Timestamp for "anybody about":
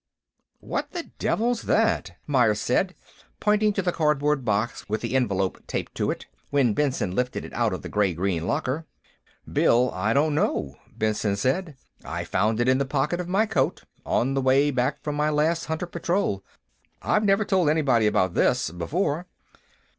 17.69-18.33